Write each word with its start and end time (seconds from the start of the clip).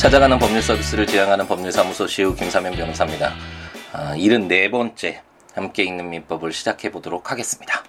찾아가는 0.00 0.38
법률 0.38 0.62
서비스를 0.62 1.06
지향하는 1.06 1.46
법률사무소 1.46 2.06
시우 2.06 2.34
김사면 2.34 2.72
변호사입니다. 2.72 3.34
아, 3.92 4.14
74번째 4.14 5.20
함께 5.54 5.82
읽는 5.82 6.08
민법을 6.08 6.54
시작해 6.54 6.90
보도록 6.90 7.30
하겠습니다. 7.30 7.84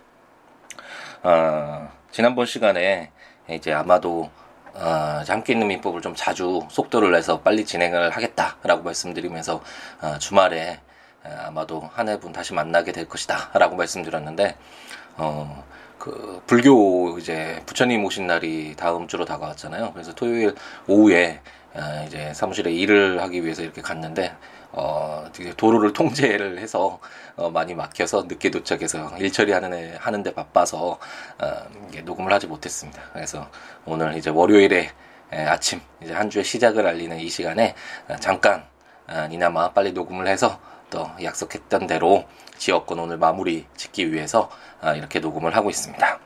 아, 1.24 1.88
지난번 2.12 2.46
시간에 2.46 3.12
이제 3.50 3.72
아마도 3.72 4.30
어, 4.74 5.24
함께 5.26 5.54
있는 5.54 5.68
민법을 5.68 6.02
좀 6.02 6.14
자주 6.14 6.68
속도를 6.70 7.14
내서 7.14 7.40
빨리 7.40 7.64
진행을 7.64 8.10
하겠다라고 8.10 8.84
말씀드리면서 8.84 9.64
어, 10.02 10.18
주말에 10.20 10.82
아마도 11.24 11.90
한 11.94 12.10
해분 12.10 12.34
다시 12.34 12.54
만나게 12.54 12.92
될 12.92 13.08
것이다라고 13.08 13.78
말씀드렸는데 13.78 14.58
어, 15.16 15.64
그 15.98 16.42
불교 16.46 17.18
이제 17.20 17.62
부처님 17.68 18.04
오신 18.04 18.28
날이 18.28 18.76
다음 18.76 19.08
주로 19.08 19.24
다가왔잖아요. 19.24 19.94
그래서 19.94 20.14
토요일 20.14 20.56
오후에 20.88 21.40
아, 21.74 22.04
이제 22.06 22.34
사무실에 22.34 22.72
일을 22.72 23.22
하기 23.22 23.44
위해서 23.44 23.62
이렇게 23.62 23.82
갔는데 23.82 24.36
어, 24.72 25.26
도로를 25.58 25.94
통제를 25.94 26.60
해서 26.60 27.00
어, 27.36 27.50
많이 27.50 27.74
막혀서 27.74 28.24
늦게 28.28 28.52
도착해서 28.52 29.18
일 29.18 29.32
처리하는 29.32 29.74
애, 29.74 29.96
하는데 29.98 30.34
바빠서 30.34 31.00
어, 31.40 31.52
녹음을 32.04 32.32
하지 32.34 32.48
못했습니다. 32.48 33.02
그래서 33.14 33.50
오늘 33.86 34.18
이제 34.18 34.30
월요일에 34.30 34.90
에, 35.34 35.46
아침 35.46 35.80
이제 36.02 36.14
한 36.14 36.30
주의 36.30 36.44
시작을 36.44 36.86
알리는 36.86 37.18
이 37.20 37.30
시간에 37.30 37.76
어, 38.10 38.16
잠깐 38.18 38.66
어, 39.08 39.28
이나마 39.32 39.72
빨리 39.72 39.94
녹음을 39.94 40.28
해서 40.28 40.60
또 40.90 41.10
약속했던 41.24 41.88
대로 41.88 42.26
지역권 42.58 43.00
오늘 43.00 43.18
마무리 43.18 43.66
짓기 43.78 44.12
위해서 44.12 44.50
어, 44.82 44.94
이렇게 44.94 45.20
녹음을 45.20 45.56
하고 45.56 45.70
있습니다. 45.70 46.20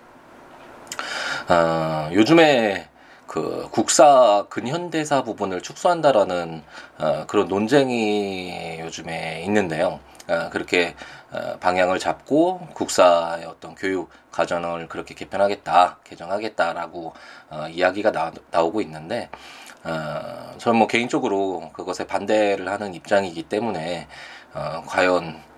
어, 1.49 2.09
요즘에 2.13 2.89
그 3.27 3.67
국사 3.71 4.45
근현대사 4.49 5.23
부분을 5.23 5.61
축소한다라는 5.61 6.63
어, 6.99 7.25
그런 7.27 7.47
논쟁이 7.47 8.79
요즘에 8.81 9.43
있는데요. 9.45 9.99
어, 10.27 10.49
그렇게 10.51 10.95
어, 11.31 11.57
방향을 11.59 11.99
잡고 11.99 12.67
국사의 12.73 13.45
어떤 13.45 13.75
교육 13.75 14.09
과정을 14.31 14.87
그렇게 14.87 15.13
개편하겠다, 15.13 15.99
개정하겠다라고 16.03 17.13
어, 17.49 17.67
이야기가 17.69 18.11
나, 18.11 18.31
나오고 18.51 18.81
있는데 18.81 19.29
어, 19.83 20.55
저는 20.57 20.79
뭐 20.79 20.87
개인적으로 20.87 21.71
그것에 21.73 22.07
반대를 22.07 22.67
하는 22.67 22.93
입장이기 22.93 23.43
때문에 23.43 24.07
어, 24.53 24.83
과연 24.87 25.35
어, 25.35 25.54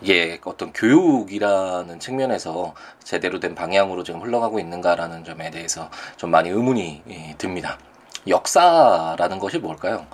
이게 0.00 0.40
어떤 0.44 0.72
교육이라는 0.72 2.00
측면에서 2.00 2.74
제대로 3.02 3.38
된 3.40 3.54
방향으로 3.54 4.02
지금 4.02 4.20
흘러가고 4.22 4.58
있는가라는 4.58 5.24
점에 5.24 5.50
대해서 5.50 5.90
좀 6.16 6.30
많이 6.30 6.48
의문이 6.48 7.02
예, 7.10 7.34
듭니다. 7.38 7.78
역사라는 8.26 9.38
것이 9.38 9.58
뭘까요? 9.58 10.06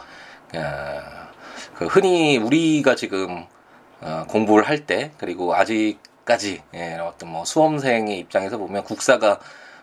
어, 0.55 1.01
그 1.75 1.87
흔히 1.87 2.37
우리가 2.39 2.95
지금 2.95 3.47
어, 4.01 4.25
공부를 4.29 4.69
할 4.69 4.87
때 4.87 5.13
그리고 5.19 5.55
아직까지 5.55 6.63
예, 6.75 6.95
어떤 6.97 7.31
뭐 7.31 7.45
수험생의 7.45 8.19
입장에서 8.19 8.59
보면 8.59 8.85
국사가 8.85 9.41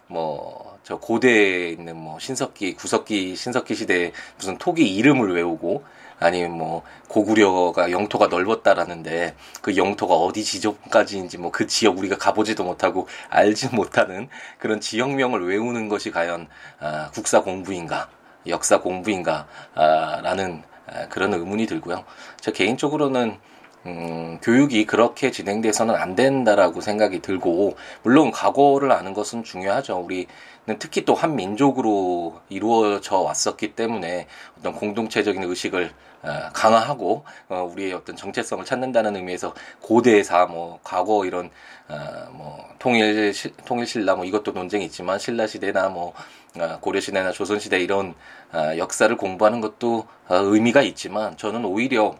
뭐 0.07 0.73
저 0.83 0.97
고대에 0.97 1.69
있는 1.69 1.95
뭐 1.95 2.19
신석기, 2.19 2.75
구석기, 2.75 3.35
신석기 3.35 3.73
시대 3.73 4.11
무슨 4.37 4.57
토기 4.57 4.93
이름을 4.95 5.33
외우고 5.33 5.83
아니면 6.23 6.57
뭐 6.57 6.83
고구려가 7.07 7.91
영토가 7.91 8.27
넓었다라는데 8.27 9.35
그 9.61 9.77
영토가 9.77 10.15
어디 10.15 10.43
지점까지인지 10.43 11.37
뭐 11.37 11.53
그 11.53 11.67
지역 11.67 11.99
우리가 11.99 12.17
가보지도 12.17 12.63
못하고 12.63 13.07
알지 13.29 13.75
못하는 13.75 14.27
그런 14.57 14.81
지역명을 14.81 15.47
외우는 15.47 15.87
것이 15.87 16.09
과연 16.11 16.47
아, 16.79 17.11
국사 17.13 17.41
공부인가 17.41 18.09
역사 18.47 18.81
공부인가라는 18.81 20.63
아, 20.87 21.07
그런 21.09 21.33
의문이 21.33 21.67
들고요. 21.67 22.03
저 22.41 22.51
개인적으로는 22.51 23.37
음, 23.85 24.39
교육이 24.41 24.85
그렇게 24.85 25.31
진행돼서는 25.31 25.95
안 25.95 26.15
된다라고 26.15 26.81
생각이 26.81 27.21
들고, 27.21 27.75
물론 28.03 28.31
과거를 28.31 28.91
아는 28.91 29.13
것은 29.13 29.43
중요하죠. 29.43 29.97
우리는 29.97 30.27
특히 30.79 31.03
또 31.05 31.13
한 31.15 31.35
민족으로 31.35 32.41
이루어져 32.49 33.17
왔었기 33.19 33.75
때문에 33.75 34.27
어떤 34.59 34.73
공동체적인 34.73 35.43
의식을 35.43 35.91
어, 36.23 36.49
강화하고 36.53 37.25
어, 37.49 37.69
우리의 37.71 37.93
어떤 37.93 38.15
정체성을 38.15 38.63
찾는다는 38.63 39.15
의미에서 39.17 39.53
고대사 39.81 40.45
뭐 40.45 40.79
과거 40.83 41.25
이런 41.25 41.49
어, 41.89 42.29
뭐 42.31 42.65
통일 42.79 43.33
통일 43.65 43.85
신라 43.85 44.15
뭐 44.15 44.23
이것도 44.23 44.51
논쟁이 44.53 44.85
있지만 44.85 45.19
신라 45.19 45.47
시대나 45.47 45.89
뭐 45.89 46.13
어, 46.57 46.77
고려 46.79 47.01
시대나 47.01 47.31
조선 47.33 47.59
시대 47.59 47.79
이런 47.81 48.15
어, 48.53 48.77
역사를 48.77 49.15
공부하는 49.17 49.59
것도 49.59 50.07
어, 50.29 50.35
의미가 50.35 50.81
있지만 50.83 51.35
저는 51.35 51.65
오히려 51.65 52.15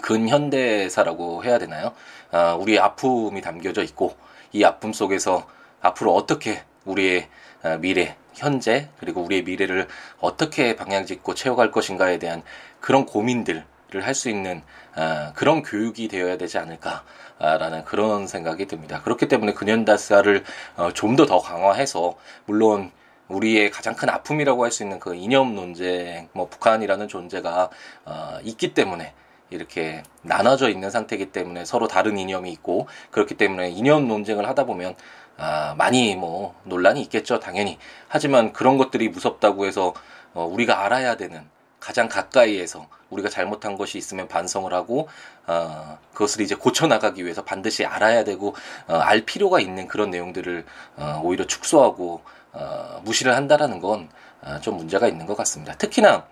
근현대사라고 0.00 1.44
해야 1.44 1.58
되나요? 1.58 1.92
어, 2.32 2.56
우리의 2.60 2.78
아픔이 2.78 3.40
담겨져 3.40 3.82
있고 3.82 4.16
이 4.52 4.64
아픔 4.64 4.92
속에서 4.92 5.46
앞으로 5.80 6.14
어떻게 6.14 6.62
우리의 6.84 7.28
어, 7.64 7.78
미래, 7.78 8.16
현재 8.34 8.88
그리고 8.98 9.22
우리의 9.22 9.42
미래를 9.44 9.86
어떻게 10.20 10.74
방향짓고 10.76 11.34
채워갈 11.34 11.70
것인가에 11.70 12.18
대한 12.18 12.42
그런 12.80 13.06
고민들을 13.06 13.64
할 14.00 14.14
수 14.14 14.30
있는 14.30 14.62
어, 14.96 15.32
그런 15.34 15.62
교육이 15.62 16.08
되어야 16.08 16.38
되지 16.38 16.58
않을까라는 16.58 17.84
그런 17.84 18.26
생각이 18.26 18.66
듭니다. 18.66 19.02
그렇기 19.02 19.28
때문에 19.28 19.52
근현대사를 19.52 20.44
어, 20.76 20.92
좀더 20.92 21.26
더 21.26 21.40
강화해서 21.40 22.16
물론 22.46 22.90
우리의 23.28 23.70
가장 23.70 23.94
큰 23.94 24.08
아픔이라고 24.08 24.64
할 24.64 24.70
수 24.70 24.82
있는 24.82 24.98
그 24.98 25.14
이념 25.14 25.54
논쟁, 25.54 26.28
뭐 26.32 26.48
북한이라는 26.48 27.08
존재가 27.08 27.70
어, 28.06 28.38
있기 28.42 28.74
때문에 28.74 29.12
이렇게 29.54 30.02
나눠져 30.22 30.68
있는 30.68 30.90
상태이기 30.90 31.32
때문에 31.32 31.64
서로 31.64 31.88
다른 31.88 32.18
이념이 32.18 32.50
있고 32.52 32.88
그렇기 33.10 33.34
때문에 33.34 33.70
이념 33.70 34.08
논쟁을 34.08 34.48
하다 34.48 34.64
보면 34.64 34.94
아, 35.38 35.74
많이 35.76 36.14
뭐 36.14 36.54
논란이 36.64 37.00
있겠죠, 37.02 37.40
당연히. 37.40 37.78
하지만 38.08 38.52
그런 38.52 38.78
것들이 38.78 39.08
무섭다고 39.08 39.66
해서 39.66 39.94
어, 40.34 40.44
우리가 40.44 40.84
알아야 40.84 41.16
되는 41.16 41.42
가장 41.80 42.08
가까이에서 42.08 42.86
우리가 43.10 43.28
잘못한 43.28 43.76
것이 43.76 43.98
있으면 43.98 44.28
반성을 44.28 44.72
하고 44.72 45.08
어, 45.46 45.98
그것을 46.12 46.42
이제 46.42 46.54
고쳐 46.54 46.86
나가기 46.86 47.24
위해서 47.24 47.44
반드시 47.44 47.84
알아야 47.84 48.24
되고 48.24 48.54
어, 48.86 48.94
알 48.94 49.24
필요가 49.24 49.60
있는 49.60 49.88
그런 49.88 50.10
내용들을 50.10 50.64
어, 50.96 51.20
오히려 51.24 51.46
축소하고 51.46 52.22
어, 52.52 53.00
무시를 53.04 53.34
한다라는 53.34 53.80
건좀 53.80 54.14
어, 54.74 54.76
문제가 54.76 55.08
있는 55.08 55.26
것 55.26 55.36
같습니다. 55.36 55.74
특히나 55.74 56.24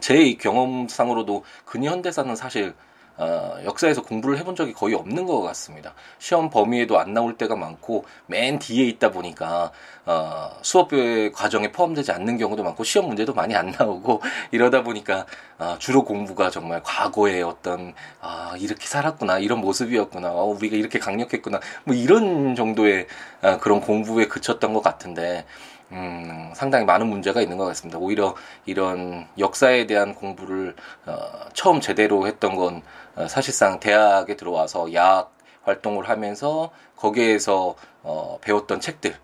제 0.00 0.34
경험상으로도 0.34 1.44
근현대사는 1.64 2.34
사실 2.36 2.74
어, 3.16 3.58
역사에서 3.64 4.02
공부를 4.02 4.38
해본 4.38 4.56
적이 4.56 4.72
거의 4.72 4.94
없는 4.94 5.26
것 5.26 5.42
같습니다. 5.42 5.94
시험 6.18 6.48
범위에도 6.48 6.98
안 6.98 7.12
나올 7.12 7.36
때가 7.36 7.56
많고 7.56 8.04
맨 8.26 8.58
뒤에 8.58 8.86
있다 8.86 9.10
보니까 9.10 9.70
어, 10.06 10.50
수업 10.62 10.90
과정에 11.34 11.70
포함되지 11.70 12.10
않는 12.12 12.38
경우도 12.38 12.62
많고 12.62 12.84
시험 12.84 13.08
문제도 13.08 13.32
많이 13.34 13.54
안 13.54 13.70
나오고 13.70 14.22
이러다 14.50 14.82
보니까 14.82 15.26
어, 15.58 15.76
주로 15.78 16.04
공부가 16.04 16.50
정말 16.50 16.82
과거의 16.82 17.42
어떤 17.42 17.94
아 18.20 18.54
이렇게 18.58 18.86
살았구나 18.86 19.38
이런 19.38 19.60
모습이었구나 19.60 20.30
어, 20.32 20.44
우리가 20.44 20.76
이렇게 20.76 20.98
강력했구나 20.98 21.60
뭐 21.84 21.94
이런 21.94 22.54
정도의 22.54 23.06
어, 23.42 23.58
그런 23.58 23.80
공부에 23.80 24.26
그쳤던 24.26 24.72
것 24.72 24.82
같은데 24.82 25.44
음, 25.92 26.50
상당히 26.54 26.84
많은 26.84 27.06
문제가 27.06 27.40
있는 27.40 27.56
것 27.58 27.64
같습니다. 27.66 27.98
오히려 27.98 28.34
이런 28.66 29.26
역사에 29.38 29.86
대한 29.86 30.14
공부를 30.14 30.74
어, 31.06 31.48
처음 31.52 31.80
제대로 31.80 32.26
했던 32.26 32.56
건 32.56 32.82
어, 33.14 33.28
사실상 33.28 33.78
대학에 33.78 34.36
들어와서 34.36 34.92
약 34.94 35.32
활동을 35.62 36.08
하면서 36.08 36.70
거기에서 36.96 37.74
어, 38.02 38.38
배웠던 38.40 38.80
책들 38.80 39.14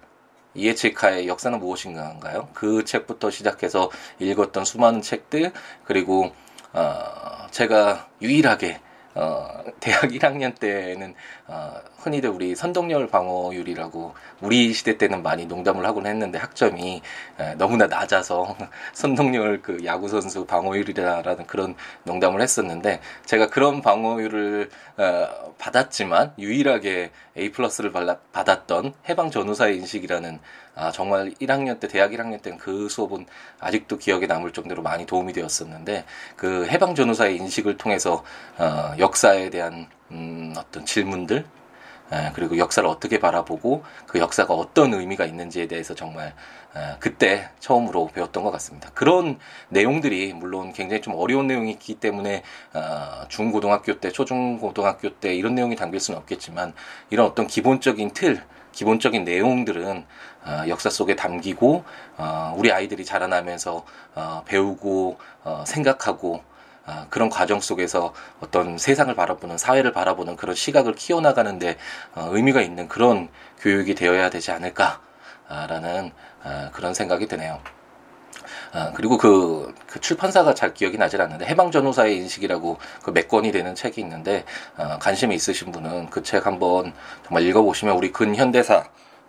이에치카의 0.54 1.28
역사는 1.28 1.58
무엇인가인가요? 1.58 2.48
그 2.52 2.84
책부터 2.84 3.30
시작해서 3.30 3.90
읽었던 4.18 4.64
수많은 4.64 5.02
책들 5.02 5.52
그리고 5.84 6.32
어, 6.72 7.46
제가 7.50 8.08
유일하게 8.20 8.80
어, 9.14 9.64
대학 9.80 10.02
1학년 10.02 10.58
때는 10.58 11.14
어, 11.46 11.74
흔히들 11.98 12.30
우리 12.30 12.54
선동열 12.54 13.08
방어율이라고 13.08 14.14
우리 14.40 14.72
시대 14.72 14.96
때는 14.98 15.22
많이 15.22 15.46
농담을 15.46 15.84
하곤 15.86 16.06
했는데 16.06 16.38
학점이 16.38 17.02
에, 17.40 17.54
너무나 17.54 17.86
낮아서 17.86 18.56
선동열 18.94 19.62
그 19.62 19.84
야구 19.84 20.08
선수 20.08 20.44
방어율이라는 20.44 21.46
그런 21.46 21.74
농담을 22.04 22.40
했었는데 22.40 23.00
제가 23.24 23.48
그런 23.48 23.82
방어율을 23.82 24.70
어, 24.98 25.54
받았지만 25.58 26.34
유일하게 26.38 27.10
A 27.36 27.50
플러스를 27.52 27.92
받았던 28.32 28.94
해방 29.08 29.30
전후사의 29.30 29.76
인식이라는 29.78 30.38
아, 30.78 30.92
정말 30.92 31.32
1학년 31.40 31.80
때 31.80 31.88
대학 31.88 32.12
1학년 32.12 32.40
때는 32.40 32.56
그 32.56 32.88
수업은 32.88 33.26
아직도 33.58 33.98
기억에 33.98 34.26
남을 34.26 34.52
정도로 34.52 34.80
많이 34.82 35.06
도움이 35.06 35.32
되었었는데 35.32 36.04
그 36.36 36.66
해방 36.66 36.94
전후사의 36.94 37.36
인식을 37.36 37.76
통해서 37.76 38.22
어, 38.58 38.94
역사에 38.96 39.50
대한 39.50 39.88
음, 40.12 40.54
어떤 40.56 40.86
질문들 40.86 41.44
에, 42.12 42.30
그리고 42.32 42.58
역사를 42.58 42.88
어떻게 42.88 43.18
바라보고 43.18 43.82
그 44.06 44.20
역사가 44.20 44.54
어떤 44.54 44.94
의미가 44.94 45.26
있는지에 45.26 45.66
대해서 45.66 45.96
정말 45.96 46.28
에, 46.76 46.96
그때 47.00 47.50
처음으로 47.58 48.10
배웠던 48.14 48.44
것 48.44 48.52
같습니다. 48.52 48.90
그런 48.94 49.40
내용들이 49.70 50.32
물론 50.32 50.72
굉장히 50.72 51.02
좀 51.02 51.14
어려운 51.16 51.48
내용이 51.48 51.72
있기 51.72 51.94
때문에 51.94 52.44
어, 52.74 53.26
중고등학교 53.28 53.98
때, 53.98 54.12
초중고등학교 54.12 55.10
때 55.18 55.34
이런 55.34 55.56
내용이 55.56 55.74
담길 55.74 55.98
수는 55.98 56.20
없겠지만 56.20 56.72
이런 57.10 57.26
어떤 57.26 57.48
기본적인 57.48 58.12
틀, 58.12 58.42
기본적인 58.72 59.24
내용들은 59.24 60.04
어, 60.44 60.62
역사 60.68 60.88
속에 60.90 61.16
담기고 61.16 61.84
어, 62.16 62.54
우리 62.56 62.72
아이들이 62.72 63.04
자라나면서 63.04 63.84
어, 64.14 64.42
배우고 64.46 65.18
어, 65.44 65.64
생각하고 65.66 66.42
아, 66.90 67.06
그런 67.10 67.28
과정 67.28 67.60
속에서 67.60 68.14
어떤 68.40 68.78
세상을 68.78 69.14
바라보는 69.14 69.58
사회를 69.58 69.92
바라보는 69.92 70.36
그런 70.36 70.56
시각을 70.56 70.94
키워나가는데 70.94 71.76
어, 72.14 72.28
의미가 72.30 72.62
있는 72.62 72.88
그런 72.88 73.28
교육이 73.58 73.94
되어야 73.94 74.30
되지 74.30 74.52
않을까라는 74.52 76.12
아, 76.42 76.70
그런 76.72 76.94
생각이 76.94 77.28
드네요. 77.28 77.60
아, 78.72 78.92
그리고 78.94 79.18
그, 79.18 79.74
그, 79.86 80.00
출판사가 80.00 80.54
잘 80.54 80.74
기억이 80.74 80.98
나질 80.98 81.20
않는데 81.20 81.46
해방전후사의 81.46 82.16
인식이라고 82.16 82.78
그몇 83.02 83.28
권이 83.28 83.52
되는 83.52 83.74
책이 83.74 84.00
있는데 84.00 84.44
어, 84.76 84.98
관심이 85.00 85.34
있으신 85.34 85.72
분은 85.72 86.10
그 86.10 86.22
책 86.22 86.46
한번 86.46 86.92
정말 87.24 87.44
읽어보시면 87.44 87.96
우리 87.96 88.12
근현대사 88.12 88.84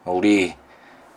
우리 0.05 0.53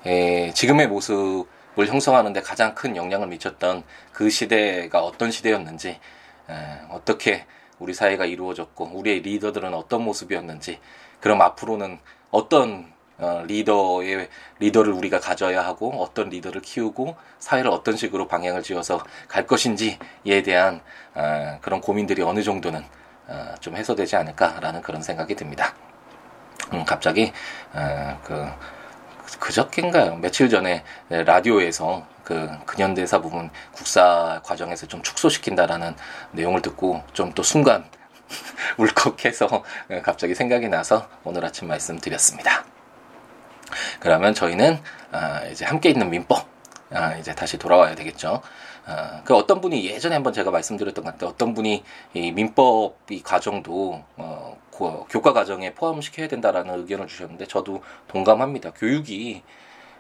에, 0.06 0.52
지금의 0.52 0.86
모습을 0.88 1.86
형성하는데 1.86 2.40
가장 2.42 2.74
큰 2.74 2.96
영향을 2.96 3.26
미쳤던 3.28 3.82
그 4.12 4.30
시대가 4.30 5.00
어떤 5.02 5.30
시대였는지 5.32 5.88
에, 5.88 6.54
어떻게 6.90 7.46
우리 7.80 7.94
사회가 7.94 8.26
이루어졌고 8.26 8.90
우리의 8.94 9.20
리더들은 9.22 9.74
어떤 9.74 10.02
모습이었는지 10.04 10.78
그럼 11.18 11.42
앞으로는 11.42 11.98
어떤 12.30 12.91
어, 13.22 13.42
리더의 13.46 14.28
리더를 14.58 14.92
우리가 14.92 15.20
가져야 15.20 15.64
하고 15.64 16.02
어떤 16.02 16.28
리더를 16.28 16.60
키우고 16.60 17.16
사회를 17.38 17.70
어떤 17.70 17.96
식으로 17.96 18.26
방향을 18.26 18.62
지어서 18.62 19.04
갈 19.28 19.46
것인지에 19.46 20.42
대한 20.44 20.80
어, 21.14 21.58
그런 21.60 21.80
고민들이 21.80 22.22
어느 22.22 22.42
정도는 22.42 22.84
어, 23.28 23.54
좀 23.60 23.76
해소되지 23.76 24.16
않을까라는 24.16 24.82
그런 24.82 25.02
생각이 25.02 25.36
듭니다. 25.36 25.74
음, 26.72 26.84
갑자기 26.84 27.32
어, 27.72 28.20
그 28.24 28.46
그저께인가요? 29.38 30.16
며칠 30.16 30.48
전에 30.50 30.84
라디오에서 31.08 32.06
그 32.25 32.50
근현대사 32.66 33.20
부분 33.20 33.50
국사 33.72 34.40
과정에서 34.44 34.86
좀 34.86 35.02
축소시킨다라는 35.02 35.94
내용을 36.32 36.60
듣고 36.62 37.02
좀 37.12 37.32
또 37.34 37.42
순간 37.42 37.84
울컥해서 38.78 39.62
갑자기 40.02 40.34
생각이 40.34 40.68
나서 40.68 41.08
오늘 41.25 41.44
아침 41.44 41.68
말씀드렸습니다. 41.68 42.71
그러면 44.00 44.34
저희는 44.34 44.78
아, 45.12 45.44
이제 45.46 45.64
함께 45.64 45.90
있는 45.90 46.10
민법 46.10 46.46
아, 46.90 47.16
이제 47.16 47.34
다시 47.34 47.58
돌아와야 47.58 47.94
되겠죠. 47.94 48.42
아, 48.84 49.22
그 49.24 49.34
어떤 49.34 49.60
분이 49.60 49.86
예전에 49.86 50.14
한번 50.14 50.32
제가 50.32 50.50
말씀드렸던 50.50 51.04
것 51.04 51.12
같은데 51.12 51.26
어떤 51.26 51.54
분이 51.54 51.84
이 52.14 52.32
민법 52.32 52.96
이 53.10 53.22
과정도 53.22 54.02
어, 54.16 54.58
고, 54.70 55.06
교과 55.08 55.32
과정에 55.32 55.74
포함시켜야 55.74 56.28
된다라는 56.28 56.80
의견을 56.80 57.06
주셨는데 57.06 57.46
저도 57.46 57.82
동감합니다. 58.08 58.72
교육이 58.72 59.42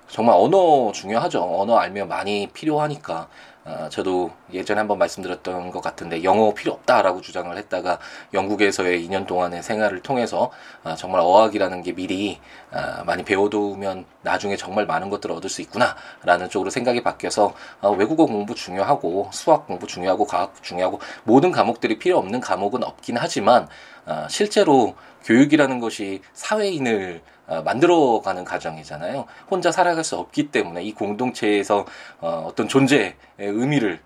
정말 0.08 0.34
언어 0.36 0.92
중요하죠. 0.92 1.42
언어 1.42 1.78
알면 1.78 2.08
많이 2.08 2.48
필요하니까. 2.52 3.28
어, 3.64 3.88
저도 3.90 4.32
예전에 4.52 4.78
한번 4.78 4.98
말씀드렸던 4.98 5.70
것 5.70 5.80
같은데 5.80 6.24
영어 6.24 6.52
필요 6.52 6.72
없다라고 6.72 7.20
주장을 7.20 7.56
했다가 7.56 7.98
영국에서의 8.34 9.06
2년 9.06 9.26
동안의 9.26 9.62
생활을 9.62 10.02
통해서 10.02 10.50
어, 10.82 10.94
정말 10.96 11.20
어학이라는 11.20 11.82
게 11.82 11.92
미리 11.92 12.40
어, 12.72 13.04
많이 13.04 13.24
배워두면 13.24 14.04
나중에 14.22 14.56
정말 14.56 14.86
많은 14.86 15.10
것들을 15.10 15.34
얻을 15.36 15.48
수 15.48 15.62
있구나라는 15.62 16.48
쪽으로 16.50 16.70
생각이 16.70 17.02
바뀌어서 17.02 17.54
어, 17.80 17.90
외국어 17.92 18.26
공부 18.26 18.54
중요하고 18.54 19.30
수학 19.32 19.66
공부 19.66 19.86
중요하고 19.86 20.26
과학 20.26 20.60
중요하고 20.62 21.00
모든 21.22 21.52
과목들이 21.52 21.98
필요 21.98 22.18
없는 22.18 22.40
과목은 22.40 22.82
없긴 22.82 23.16
하지만 23.16 23.68
어, 24.06 24.26
실제로 24.28 24.96
교육이라는 25.24 25.78
것이 25.78 26.20
사회인을 26.32 27.22
어, 27.22 27.31
만들어가는 27.46 28.44
과정이잖아요. 28.44 29.26
혼자 29.50 29.72
살아갈 29.72 30.04
수 30.04 30.16
없기 30.16 30.50
때문에 30.50 30.82
이 30.82 30.92
공동체에서 30.92 31.84
어, 32.20 32.46
어떤 32.48 32.68
존재의 32.68 33.16
의미를 33.38 34.00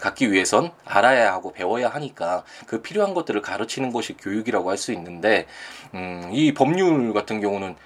갖기 0.00 0.30
위해선 0.30 0.72
알아야 0.84 1.32
하고 1.32 1.52
배워야 1.52 1.88
하니까 1.88 2.44
그 2.66 2.82
필요한 2.82 3.14
것들을 3.14 3.40
가르치는 3.40 3.92
것이 3.92 4.14
교육이라고 4.16 4.70
할 4.70 4.76
수 4.76 4.92
있는데 4.92 5.46
음, 5.94 6.28
이 6.32 6.52
법률 6.52 7.12
같은 7.14 7.40
경우는 7.40 7.76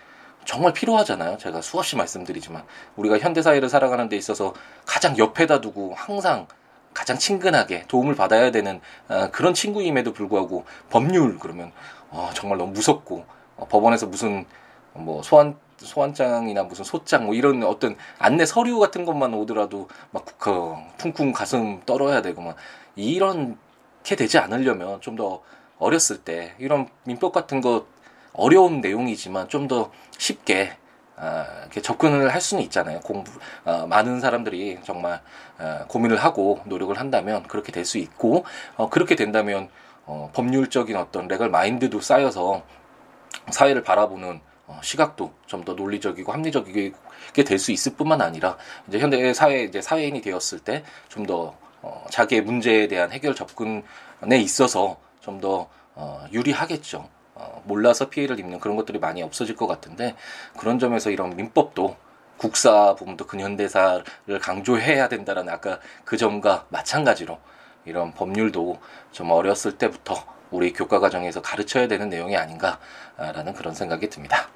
정말 0.44 0.72
필요하잖아요. 0.72 1.38
제가 1.38 1.62
수없이 1.62 1.96
말씀드리지만 1.96 2.64
우리가 2.96 3.18
현대 3.18 3.40
사회를 3.42 3.68
살아가는 3.68 4.08
데 4.08 4.16
있어서 4.16 4.52
가장 4.84 5.16
옆에다 5.16 5.60
두고 5.60 5.94
항상 5.96 6.46
가장 6.92 7.16
친근하게 7.18 7.84
도움을 7.88 8.14
받아야 8.14 8.50
되는 8.50 8.80
어, 9.08 9.28
그런 9.32 9.54
친구임에도 9.54 10.12
불구하고 10.12 10.64
법률 10.90 11.38
그러면 11.38 11.72
어, 12.10 12.30
정말 12.34 12.58
너무 12.58 12.72
무섭고 12.72 13.24
어, 13.56 13.66
법원에서 13.68 14.06
무슨 14.06 14.44
뭐 14.94 15.22
소환 15.22 15.56
소환장이나 15.78 16.62
무슨 16.64 16.84
소장 16.84 17.26
뭐 17.26 17.34
이런 17.34 17.62
어떤 17.64 17.96
안내 18.18 18.46
서류 18.46 18.78
같은 18.78 19.04
것만 19.04 19.34
오더라도 19.34 19.88
막 20.12 20.24
그, 20.38 20.74
쿵쿵 21.00 21.32
가슴 21.32 21.82
떨어야 21.84 22.22
되고 22.22 22.40
막 22.42 22.56
이렇게 22.96 24.16
되지 24.16 24.38
않으려면 24.38 25.00
좀 25.00 25.16
더 25.16 25.42
어렸을 25.78 26.18
때 26.18 26.54
이런 26.58 26.88
민법 27.04 27.32
같은 27.32 27.60
거 27.60 27.86
어려운 28.32 28.80
내용이지만 28.80 29.48
좀 29.48 29.68
더 29.68 29.90
쉽게 30.18 30.76
아, 31.16 31.46
이렇게 31.62 31.80
접근을 31.80 32.32
할 32.32 32.40
수는 32.40 32.62
있잖아요. 32.64 33.00
공부 33.00 33.30
어, 33.64 33.86
많은 33.86 34.20
사람들이 34.20 34.78
정말 34.84 35.20
어, 35.58 35.84
고민을 35.88 36.16
하고 36.16 36.60
노력을 36.64 36.96
한다면 36.98 37.42
그렇게 37.44 37.70
될 37.72 37.84
수 37.84 37.98
있고 37.98 38.44
어, 38.76 38.88
그렇게 38.90 39.14
된다면 39.16 39.68
어, 40.06 40.30
법률적인 40.34 40.96
어떤 40.96 41.28
레걸 41.28 41.50
마인드도 41.50 42.00
쌓여서 42.00 42.62
사회를 43.50 43.82
바라보는 43.82 44.40
어, 44.40 44.53
시각도 44.82 45.32
좀 45.46 45.64
더 45.64 45.74
논리적이고 45.74 46.32
합리적이게 46.32 46.92
될 47.44 47.58
수 47.58 47.72
있을 47.72 47.94
뿐만 47.96 48.20
아니라 48.20 48.56
이제 48.88 48.98
현대 48.98 49.32
사회 49.34 49.62
이제 49.64 49.80
사회인이 49.82 50.20
되었을 50.20 50.58
때 50.60 50.84
좀더 51.08 51.56
어, 51.82 52.04
자기의 52.10 52.42
문제에 52.42 52.88
대한 52.88 53.10
해결 53.12 53.34
접근에 53.34 53.84
있어서 54.40 54.96
좀더 55.20 55.68
어, 55.94 56.24
유리하겠죠. 56.32 57.08
어, 57.34 57.62
몰라서 57.66 58.08
피해를 58.08 58.38
입는 58.40 58.60
그런 58.60 58.76
것들이 58.76 58.98
많이 58.98 59.22
없어질 59.22 59.56
것 59.56 59.66
같은데 59.66 60.14
그런 60.58 60.78
점에서 60.78 61.10
이런 61.10 61.36
민법도 61.36 61.96
국사 62.36 62.94
부분도 62.94 63.26
근현대사를 63.26 64.04
강조해야 64.40 65.08
된다라는 65.08 65.52
아까 65.52 65.78
그 66.04 66.16
점과 66.16 66.66
마찬가지로 66.70 67.38
이런 67.84 68.12
법률도 68.12 68.78
좀 69.12 69.30
어렸을 69.30 69.78
때부터 69.78 70.24
우리 70.50 70.72
교과 70.72 71.00
과정에서 71.00 71.42
가르쳐야 71.42 71.88
되는 71.88 72.08
내용이 72.08 72.36
아닌가라는 72.36 73.54
그런 73.54 73.74
생각이 73.74 74.08
듭니다. 74.10 74.48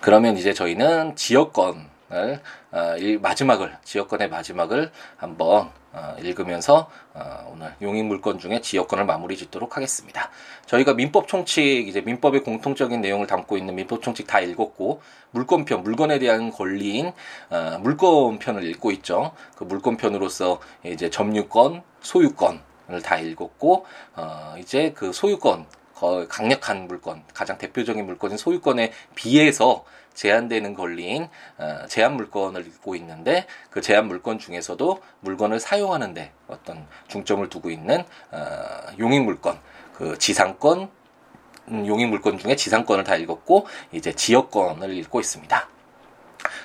그러면 0.00 0.36
이제 0.36 0.52
저희는 0.52 1.16
지역권을 1.16 2.40
어, 2.72 2.96
마지막을 3.20 3.76
지역권의 3.84 4.28
마지막을 4.28 4.90
한번 5.16 5.70
어, 5.92 6.16
읽으면서 6.20 6.90
어, 7.12 7.52
오늘 7.52 7.72
용익 7.80 8.04
물건 8.04 8.38
중에 8.38 8.60
지역권을 8.60 9.04
마무리 9.04 9.36
짓도록 9.36 9.76
하겠습니다. 9.76 10.30
저희가 10.66 10.94
민법 10.94 11.28
총칙 11.28 11.86
이제 11.88 12.00
민법의 12.00 12.42
공통적인 12.42 13.00
내용을 13.00 13.26
담고 13.26 13.56
있는 13.56 13.76
민법 13.76 14.02
총칙 14.02 14.26
다 14.26 14.40
읽었고 14.40 15.02
물권편 15.30 15.82
물건에 15.82 16.18
대한 16.18 16.50
권리인 16.50 17.12
물권편을 17.80 18.64
읽고 18.64 18.90
있죠. 18.92 19.32
그 19.56 19.64
물권편으로서 19.64 20.60
이제 20.84 21.10
점유권, 21.10 21.82
소유권 22.00 22.60
을 22.90 23.00
다 23.00 23.16
읽었고 23.18 23.86
이제 24.58 24.92
그 24.94 25.12
소유권 25.12 25.64
강력한 26.28 26.86
물건, 26.86 27.22
가장 27.32 27.58
대표적인 27.58 28.04
물건인 28.04 28.36
소유권에 28.36 28.92
비해서 29.14 29.84
제한되는 30.14 30.74
권리인 30.74 31.28
어, 31.58 31.86
제한 31.88 32.16
물건을 32.16 32.66
읽고 32.66 32.94
있는데 32.96 33.46
그 33.70 33.80
제한 33.80 34.06
물건 34.06 34.38
중에서도 34.38 35.02
물건을 35.20 35.60
사용하는데 35.60 36.32
어떤 36.48 36.86
중점을 37.08 37.48
두고 37.48 37.70
있는 37.70 38.04
어, 38.30 38.46
용익 38.98 39.22
물건, 39.22 39.58
그 39.92 40.18
지상권, 40.18 40.88
음, 41.68 41.86
용익 41.86 42.08
물건 42.08 42.38
중에 42.38 42.56
지상권을 42.56 43.04
다 43.04 43.16
읽었고 43.16 43.66
이제 43.92 44.12
지역권을 44.12 44.92
읽고 44.98 45.20
있습니다. 45.20 45.73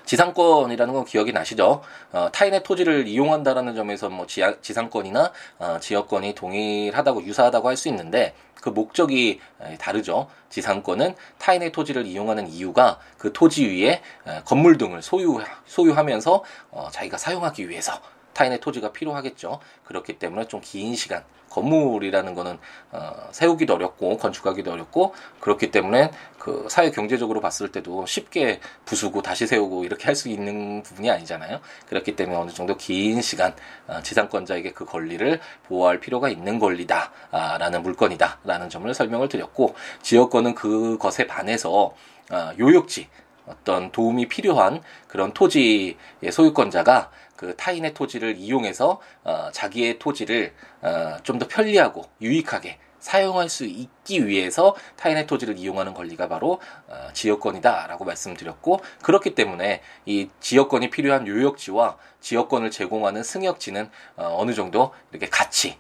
지상권이라는 0.05 0.93
건 0.93 1.05
기억이 1.05 1.31
나시죠? 1.33 1.81
어, 2.12 2.29
타인의 2.31 2.63
토지를 2.63 3.07
이용한다라는 3.07 3.75
점에서 3.75 4.09
뭐 4.09 4.27
지하, 4.27 4.53
지상권이나 4.62 5.31
어, 5.59 5.77
지역권이 5.79 6.36
동일하다고 6.36 7.24
유사하다고 7.24 7.67
할 7.67 7.79
수 7.79 7.88
있는데 7.88 8.33
그 8.62 8.67
목적이 8.67 9.39
다르죠. 9.79 10.27
지상권은 10.50 11.15
타인의 11.38 11.71
토지를 11.71 12.05
이용하는 12.05 12.50
이유가 12.50 13.00
그 13.17 13.31
토지 13.31 13.65
위에 13.65 14.01
건물 14.43 14.77
등을 14.77 15.01
소유 15.01 15.39
소유하면서 15.65 16.43
어, 16.71 16.89
자기가 16.91 17.17
사용하기 17.17 17.69
위해서 17.69 17.93
타인의 18.39 18.60
토지가 18.62 18.93
필요하겠죠. 18.93 19.60
그렇기 19.84 20.17
때문에 20.17 20.48
좀 20.48 20.62
긴 20.62 20.96
시간 20.96 21.24
건물이라는 21.50 22.36
거는 22.36 22.60
어, 22.91 23.12
세우기도 23.31 23.74
어렵고 23.74 24.17
건축하기도 24.17 24.72
어렵고 24.72 25.15
그렇기 25.39 25.72
때문에 25.72 26.12
그 26.38 26.67
사회 26.69 26.91
경제적으로 26.91 27.41
봤을 27.41 27.72
때도 27.72 28.05
쉽게 28.05 28.60
부수고 28.86 29.24
다시 29.24 29.48
세우고 29.48 29.84
이렇게 29.84 30.05
할 30.05 30.15
수 30.19 30.29
있는 30.29 30.84
부분이 30.84 31.10
아니잖아요. 31.10 31.60
그렇기 31.88 32.15
때문에 32.15 32.38
어느 32.38 32.51
정도 32.51 32.75
긴 32.77 33.22
시간 33.22 33.55
어, 33.88 34.01
지상권자에게 34.03 34.74
그 34.74 34.86
권리를 34.86 35.39
보호할 35.67 36.00
필요가 36.00 36.29
있는 36.29 36.60
권리다라는 36.60 37.81
물건이다라는 37.84 38.69
점을 38.69 38.93
설명을 38.93 39.27
드렸고 39.29 39.75
지역권은 40.03 40.53
그것에 40.55 41.25
반해서 41.25 41.96
어, 42.31 42.51
요역지 42.60 43.08
어떤 43.48 43.91
도움이 43.91 44.27
필요한 44.27 44.81
그런 45.08 45.34
토지의 45.34 45.96
소유권자가 46.31 47.10
그 47.39 47.55
타인의 47.55 47.93
토지를 47.93 48.36
이용해서 48.38 49.00
어, 49.24 49.50
자기의 49.53 49.98
토지를 49.98 50.53
어, 50.81 51.15
좀 51.24 51.39
더 51.39 51.48
편리하고 51.48 52.03
유익하게 52.19 52.77
사용할 53.00 53.48
수 53.48 53.63
있기 53.63 54.27
위해서 54.27 54.75
타인의 54.98 55.25
토지를 55.25 55.58
이용하는 55.58 55.93
권리가 55.93 56.27
바로 56.27 56.60
어, 56.88 57.08
지역권이다라고 57.13 58.03
말씀드렸고 58.03 58.81
그렇기 59.03 59.36
때문에 59.36 59.81
이 60.05 60.27
지역권이 60.41 60.89
필요한 60.89 61.25
요역지와 61.27 61.98
지역권을 62.19 62.72
제공하는 62.72 63.24
승역지는 63.24 63.89
어, 64.17 64.36
어느 64.38 64.53
정도 64.53 64.91
이렇게 65.12 65.29
같이 65.29 65.77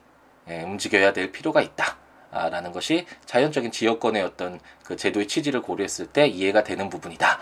예, 0.47 0.63
움직여야 0.63 1.11
될 1.11 1.33
필요가 1.33 1.61
있다. 1.61 1.97
라는 2.31 2.71
것이 2.71 3.07
자연적인 3.25 3.71
지역권의 3.71 4.21
어떤 4.21 4.59
그 4.83 4.95
제도의 4.95 5.27
취지를 5.27 5.63
고려했을 5.63 6.05
때 6.05 6.27
이해가 6.27 6.63
되는 6.63 6.87
부분이다. 6.87 7.39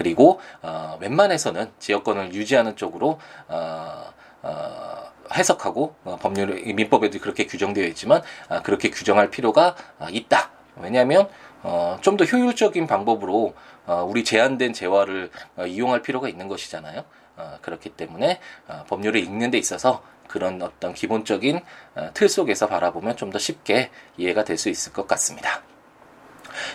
그리고 0.00 0.40
어, 0.62 0.96
웬만해서는 1.02 1.72
지역권을 1.78 2.32
유지하는 2.32 2.74
쪽으로 2.74 3.20
어, 3.48 4.04
어, 4.40 5.12
해석하고 5.34 5.94
어, 6.04 6.18
법률 6.22 6.54
민법에도 6.72 7.18
그렇게 7.18 7.44
규정되어 7.44 7.84
있지만 7.88 8.22
어, 8.48 8.62
그렇게 8.62 8.88
규정할 8.88 9.28
필요가 9.28 9.76
어, 9.98 10.06
있다. 10.10 10.52
왜냐하면 10.76 11.28
어, 11.62 11.98
좀 12.00 12.16
더 12.16 12.24
효율적인 12.24 12.86
방법으로 12.86 13.52
어, 13.84 14.02
우리 14.08 14.24
제한된 14.24 14.72
재화를 14.72 15.30
어, 15.56 15.66
이용할 15.66 16.00
필요가 16.00 16.30
있는 16.30 16.48
것이잖아요. 16.48 17.04
어, 17.36 17.58
그렇기 17.60 17.90
때문에 17.90 18.40
어, 18.68 18.84
법률을 18.88 19.20
읽는 19.20 19.50
데 19.50 19.58
있어서 19.58 20.02
그런 20.28 20.62
어떤 20.62 20.94
기본적인 20.94 21.60
어, 21.94 22.10
틀 22.14 22.30
속에서 22.30 22.68
바라보면 22.68 23.18
좀 23.18 23.30
더 23.30 23.38
쉽게 23.38 23.90
이해가 24.16 24.44
될 24.44 24.56
수 24.56 24.70
있을 24.70 24.94
것 24.94 25.06
같습니다. 25.06 25.62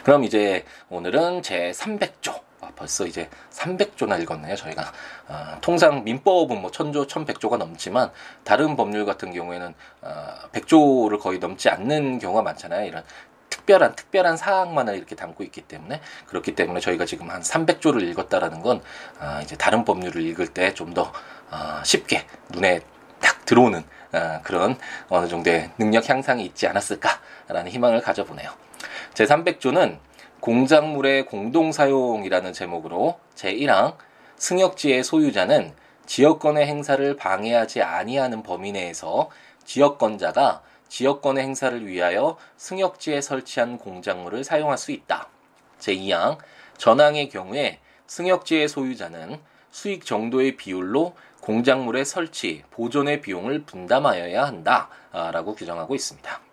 그럼 0.03 0.23
이제 0.23 0.63
오늘은 0.89 1.41
제 1.41 1.71
300조 1.71 2.35
아, 2.35 2.44
벌써 2.75 3.05
이제 3.05 3.29
300조나 3.51 4.21
읽었네요, 4.21 4.55
저희가. 4.55 4.91
아, 5.27 5.57
통상 5.61 6.03
민법은 6.03 6.61
뭐 6.61 6.71
1000조, 6.71 7.07
1100조가 7.07 7.57
넘지만 7.57 8.11
다른 8.43 8.75
법률 8.75 9.05
같은 9.05 9.33
경우에는 9.33 9.73
아, 10.01 10.49
100조를 10.51 11.19
거의 11.19 11.39
넘지 11.39 11.69
않는 11.69 12.19
경우가 12.19 12.41
많잖아요. 12.41 12.85
이런 12.85 13.03
특별한 13.49 13.95
특별한 13.95 14.37
사항만을 14.37 14.95
이렇게 14.95 15.15
담고 15.15 15.43
있기 15.45 15.61
때문에 15.61 16.01
그렇기 16.27 16.55
때문에 16.55 16.79
저희가 16.79 17.05
지금 17.05 17.29
한 17.29 17.41
300조를 17.41 18.01
읽었다라는 18.09 18.61
건 18.61 18.81
아, 19.19 19.41
이제 19.41 19.55
다른 19.55 19.85
법률을 19.85 20.21
읽을 20.21 20.47
때 20.47 20.73
좀더 20.73 21.11
아, 21.49 21.81
쉽게 21.83 22.25
눈에 22.49 22.81
딱 23.21 23.45
들어오는 23.45 23.83
아, 24.11 24.41
그런 24.43 24.77
어느 25.09 25.27
정도의 25.27 25.71
능력 25.77 26.09
향상이 26.09 26.45
있지 26.45 26.67
않았을까라는 26.67 27.69
희망을 27.69 28.01
가져보네요. 28.01 28.51
제 29.13 29.25
300조는 29.25 29.97
공작물의 30.45 31.25
공동사용이라는 31.25 32.53
제목으로 32.53 33.19
제1항 33.33 33.95
승역지의 34.37 35.03
소유자는 35.03 35.73
지역권의 36.05 36.67
행사를 36.67 37.15
방해하지 37.15 37.81
아니하는 37.81 38.43
범위 38.43 38.71
내에서 38.71 39.31
지역권자가 39.63 40.61
지역권의 40.87 41.43
행사를 41.43 41.87
위하여 41.87 42.37
승역지에 42.57 43.21
설치한 43.21 43.79
공작물을 43.79 44.43
사용할 44.43 44.77
수 44.77 44.91
있다. 44.91 45.29
제2항 45.79 46.37
전항의 46.77 47.29
경우에 47.29 47.79
승역지의 48.05 48.67
소유자는 48.67 49.39
수익 49.71 50.05
정도의 50.05 50.57
비율로 50.57 51.15
공작물의 51.41 52.05
설치, 52.05 52.61
보존의 52.69 53.21
비용을 53.21 53.63
분담하여야 53.63 54.45
한다. 54.45 54.89
라고 55.11 55.55
규정하고 55.55 55.95
있습니다. 55.95 56.44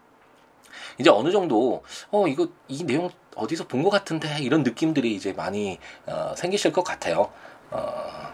이제 0.98 1.10
어느 1.10 1.30
정도, 1.30 1.82
어, 2.10 2.26
이거, 2.28 2.48
이 2.68 2.84
내용 2.84 3.10
어디서 3.34 3.66
본 3.66 3.82
것 3.82 3.90
같은데 3.90 4.38
이런 4.40 4.62
느낌들이 4.62 5.14
이제 5.14 5.32
많이 5.32 5.78
어, 6.06 6.34
생기실 6.36 6.72
것 6.72 6.82
같아요. 6.84 7.30
어, 7.70 8.32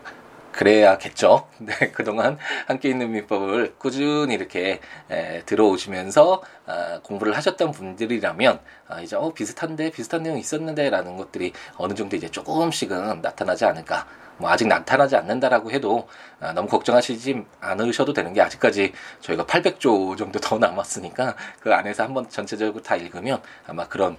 그래야겠죠. 0.59 1.47
네, 1.59 1.93
그동안 1.93 2.37
함께 2.67 2.89
있는 2.89 3.13
민법을 3.13 3.77
꾸준히 3.79 4.35
이렇게 4.35 4.81
에, 5.09 5.43
들어오시면서 5.47 6.43
어, 6.67 7.01
공부를 7.05 7.37
하셨던 7.37 7.71
분들이라면 7.71 8.59
어, 8.89 9.01
이제 9.01 9.15
어, 9.15 9.33
비슷한데 9.33 9.93
비슷한 9.93 10.25
내용 10.25 10.37
있었는데라는 10.37 11.17
것들이 11.17 11.53
어느 11.77 11.95
정도 11.95 12.17
이제 12.17 12.29
조금씩은 12.29 13.23
나타나지 13.23 13.67
않을까. 13.67 14.09
뭐 14.39 14.51
아직 14.51 14.67
나타나지 14.67 15.15
않는다라고 15.15 15.71
해도 15.71 16.09
아, 16.41 16.53
너무 16.53 16.67
걱정하시지 16.67 17.45
않으셔도 17.61 18.13
되는 18.13 18.33
게 18.33 18.41
아직까지 18.41 18.93
저희가 19.21 19.47
800조 19.47 20.17
정도 20.17 20.41
더 20.41 20.59
남았으니까 20.59 21.37
그 21.61 21.73
안에서 21.73 22.03
한번 22.03 22.29
전체적으로 22.29 22.83
다 22.83 22.97
읽으면 22.97 23.41
아마 23.69 23.87
그런 23.87 24.13
음, 24.13 24.17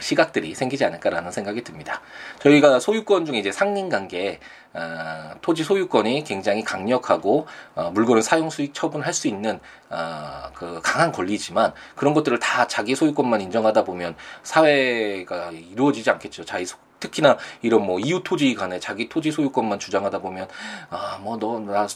시각들이 0.00 0.54
생기지 0.54 0.84
않을까라는 0.84 1.30
생각이 1.32 1.62
듭니다. 1.64 2.00
저희가 2.40 2.80
소유권 2.80 3.24
중에 3.24 3.38
이제 3.38 3.50
상린관계 3.52 4.40
어, 4.72 5.32
토지 5.40 5.64
소유권이 5.64 6.22
굉장히 6.24 6.62
강력하고 6.62 7.46
어, 7.74 7.90
물건을 7.92 8.22
사용 8.22 8.50
수익 8.50 8.72
처분할 8.74 9.12
수 9.12 9.26
있는 9.26 9.58
어, 9.88 10.50
그 10.54 10.80
강한 10.82 11.10
권리지만 11.12 11.72
그런 11.96 12.14
것들을 12.14 12.38
다 12.38 12.66
자기 12.68 12.94
소유권만 12.94 13.40
인정하다 13.40 13.84
보면 13.84 14.14
사회가 14.42 15.50
이루어지지 15.50 16.10
않겠죠. 16.10 16.44
자기 16.44 16.66
소, 16.66 16.76
특히나 17.00 17.38
이런 17.62 17.84
뭐 17.86 17.98
이웃 17.98 18.22
토지 18.22 18.54
간에 18.54 18.78
자기 18.78 19.08
토지 19.08 19.32
소유권만 19.32 19.78
주장하다 19.78 20.18
보면 20.20 20.46
아 20.90 21.18
뭐 21.22 21.38
너 21.38 21.58
나 21.58 21.86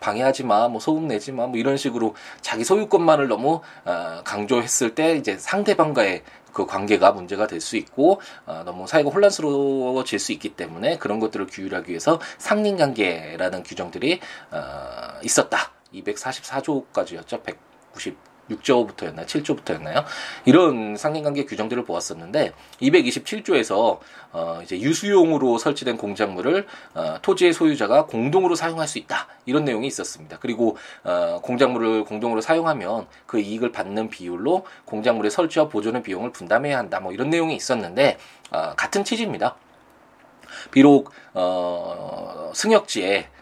방해하지 0.00 0.42
마 0.44 0.68
뭐 0.68 0.80
소금 0.80 1.06
내지 1.08 1.30
마 1.32 1.46
뭐 1.46 1.56
이런 1.56 1.76
식으로 1.76 2.14
자기 2.40 2.64
소유권만을 2.64 3.28
너무 3.28 3.60
어, 3.84 4.20
강조했을 4.24 4.94
때 4.94 5.14
이제 5.16 5.38
상대방과의 5.38 6.22
그 6.52 6.66
관계가 6.66 7.12
문제가 7.12 7.46
될 7.46 7.60
수 7.60 7.76
있고 7.76 8.20
어, 8.46 8.62
너무 8.64 8.86
사회가 8.86 9.10
혼란스러워질 9.10 10.18
수 10.18 10.32
있기 10.32 10.50
때문에 10.50 10.98
그런 10.98 11.20
것들을 11.20 11.46
규율하기 11.46 11.90
위해서 11.90 12.20
상린관계라는 12.38 13.62
규정들이 13.62 14.20
어, 14.50 15.20
있었다. 15.22 15.72
244조까지였죠. 15.92 17.42
190 17.42 18.29
6조부터였나요? 18.50 19.26
7조부터였나요? 19.26 20.04
이런 20.44 20.96
상린관계 20.96 21.44
규정들을 21.44 21.84
보았었는데 21.84 22.52
227조에서 22.80 23.98
어 24.32 24.60
이제 24.62 24.78
유수용으로 24.80 25.58
설치된 25.58 25.96
공작물을 25.96 26.66
어 26.94 27.18
토지의 27.22 27.52
소유자가 27.52 28.06
공동으로 28.06 28.54
사용할 28.54 28.86
수 28.86 28.98
있다 28.98 29.26
이런 29.46 29.64
내용이 29.64 29.86
있었습니다. 29.86 30.38
그리고 30.40 30.76
어 31.04 31.40
공작물을 31.42 32.04
공동으로 32.04 32.40
사용하면 32.40 33.06
그 33.26 33.40
이익을 33.40 33.72
받는 33.72 34.10
비율로 34.10 34.66
공작물의 34.84 35.30
설치와 35.30 35.68
보존의 35.68 36.02
비용을 36.02 36.32
분담해야 36.32 36.78
한다 36.78 37.00
뭐 37.00 37.12
이런 37.12 37.30
내용이 37.30 37.56
있었는데 37.56 38.18
어 38.50 38.74
같은 38.76 39.04
취지입니다. 39.04 39.56
비록 40.70 41.12
어 41.34 42.50
승역지에 42.54 43.18
어, 43.18 43.39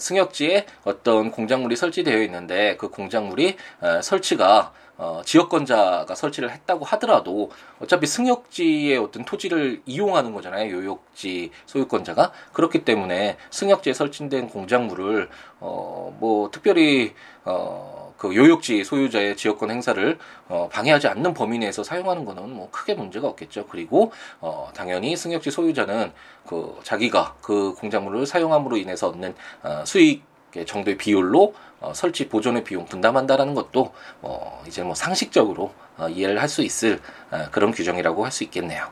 승역지에 0.00 0.66
어떤 0.84 1.30
공작물이 1.30 1.76
설치되어 1.76 2.22
있는데 2.22 2.76
그 2.76 2.88
공작물이 2.88 3.56
어, 3.80 4.00
설치가 4.02 4.72
어, 4.98 5.22
지역권자가 5.24 6.14
설치를 6.14 6.50
했다고 6.50 6.84
하더라도 6.84 7.50
어차피 7.80 8.06
승역지의 8.06 8.96
어떤 8.98 9.24
토지를 9.24 9.82
이용하는 9.86 10.32
거잖아요. 10.32 10.72
요역지 10.72 11.50
소유권자가. 11.66 12.32
그렇기 12.52 12.84
때문에 12.84 13.36
승역지에 13.50 13.92
설치된 13.92 14.48
공작물을, 14.48 15.28
어, 15.60 16.16
뭐, 16.18 16.50
특별히, 16.50 17.14
어, 17.44 18.06
그 18.16 18.34
요역지 18.34 18.84
소유자의 18.84 19.36
지역권 19.36 19.70
행사를 19.70 20.18
어, 20.48 20.68
방해하지 20.72 21.08
않는 21.08 21.34
범위 21.34 21.58
내에서 21.58 21.84
사용하는 21.84 22.24
거는 22.24 22.50
뭐 22.50 22.70
크게 22.70 22.94
문제가 22.94 23.28
없겠죠. 23.28 23.66
그리고 23.66 24.12
어, 24.40 24.70
당연히 24.74 25.16
승역지 25.16 25.50
소유자는 25.50 26.12
그 26.46 26.78
자기가 26.82 27.36
그 27.42 27.74
공작물을 27.74 28.26
사용함으로 28.26 28.76
인해서 28.76 29.08
얻는 29.08 29.34
어, 29.62 29.84
수익 29.84 30.22
정도의 30.64 30.96
비율로 30.96 31.54
어, 31.80 31.92
설치 31.94 32.28
보존의 32.28 32.64
비용 32.64 32.86
분담한다라는 32.86 33.54
것도 33.54 33.92
어, 34.22 34.62
이제 34.66 34.82
뭐 34.82 34.94
상식적으로 34.94 35.74
어, 35.98 36.08
이해를 36.08 36.40
할 36.40 36.48
수 36.48 36.62
있을 36.62 37.00
어, 37.30 37.46
그런 37.50 37.72
규정이라고 37.72 38.24
할 38.24 38.30
수 38.32 38.44
있겠네요. 38.44 38.88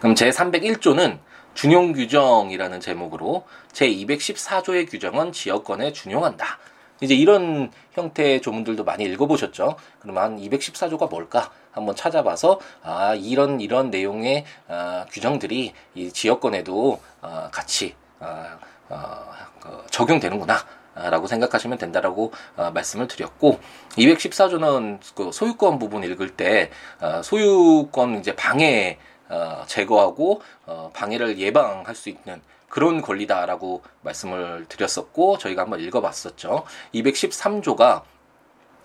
그럼 0.00 0.14
제 0.14 0.30
301조는 0.30 1.18
준용 1.54 1.92
규정이라는 1.92 2.80
제목으로 2.80 3.44
제 3.72 3.88
214조의 3.88 4.90
규정은 4.90 5.32
지역권에 5.32 5.92
준용한다. 5.92 6.58
이제 7.00 7.14
이런 7.14 7.70
형태의 7.92 8.40
조문들도 8.40 8.84
많이 8.84 9.04
읽어보셨죠? 9.04 9.76
그러면 10.00 10.38
214조가 10.38 11.10
뭘까? 11.10 11.50
한번 11.72 11.96
찾아봐서 11.96 12.60
아 12.82 13.14
이런 13.14 13.60
이런 13.60 13.90
내용의 13.90 14.44
아, 14.68 15.06
규정들이 15.10 15.72
이 15.94 16.12
지역권에도 16.12 17.00
아, 17.22 17.48
같이 17.50 17.94
아, 18.20 18.58
적용되는구나. 19.90 20.56
라고 20.94 21.26
생각하시면 21.26 21.78
된다라고 21.78 22.32
어, 22.54 22.70
말씀을 22.70 23.08
드렸고 23.08 23.60
214조는 23.92 24.98
그 25.14 25.32
소유권 25.32 25.78
부분 25.78 26.04
읽을 26.04 26.36
때 26.36 26.70
어, 27.00 27.22
소유권 27.22 28.18
이제 28.18 28.36
방해 28.36 28.98
어, 29.30 29.62
제거하고 29.66 30.42
어, 30.66 30.90
방해를 30.92 31.38
예방할 31.38 31.94
수 31.94 32.10
있는 32.10 32.42
그런 32.68 33.00
권리다라고 33.00 33.82
말씀을 34.02 34.66
드렸었고 34.68 35.38
저희가 35.38 35.62
한번 35.62 35.80
읽어봤었죠. 35.80 36.64
213조가 36.94 38.02